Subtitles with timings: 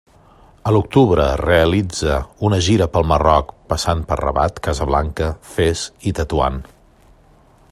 [0.69, 2.15] A l'octubre realitza
[2.49, 6.59] una gira pel Marroc, passant per Rabat, Casablanca, Fes i Tetuan.